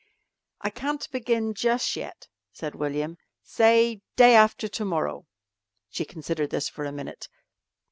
[0.61, 3.19] "I can't begin jus' yet," said William.
[3.43, 5.27] "Say day after to morrow."
[5.91, 7.29] She considered this for a minute.